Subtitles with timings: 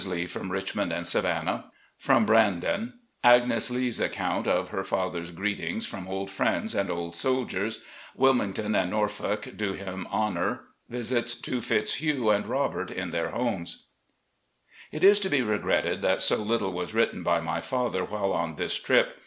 [0.03, 1.57] LEE PROM RICHMOND AND SAVANNAH
[1.95, 7.83] —•FROM BRANDON— ^AGNES LBE's ACCOUNT OP HER father's greetings prom old friends and old SOLDIERS—
[8.17, 13.85] WILMINGTON AND NORFOLK DO HIM HONOUR— ^VISITS TO FITZHUGH AND ROBERT IN THEIR HOMES
[14.91, 18.55] It is to be regretted that so little was written by my father while on
[18.55, 19.19] this trip.